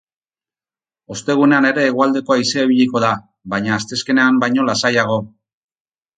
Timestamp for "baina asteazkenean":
3.55-4.43